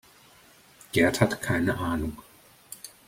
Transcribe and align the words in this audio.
Gerd 0.93 1.21
hat 1.21 1.43
keine 1.43 1.77
Ahnung. 1.77 2.17